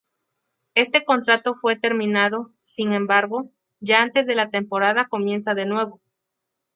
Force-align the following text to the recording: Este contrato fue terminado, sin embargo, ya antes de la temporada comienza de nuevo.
Este 0.73 1.05
contrato 1.05 1.53
fue 1.61 1.75
terminado, 1.77 2.49
sin 2.59 2.91
embargo, 2.93 3.51
ya 3.81 4.01
antes 4.01 4.25
de 4.25 4.33
la 4.33 4.49
temporada 4.49 5.07
comienza 5.07 5.53
de 5.53 5.67
nuevo. 5.67 6.01